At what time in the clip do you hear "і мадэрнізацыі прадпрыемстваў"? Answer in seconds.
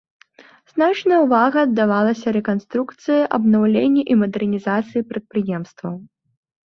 4.15-5.93